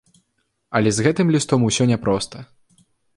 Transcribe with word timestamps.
Але 0.79 0.93
з 0.95 1.05
гэтым 1.07 1.27
лістом 1.35 1.65
усё 1.69 1.83
няпроста. 1.91 2.37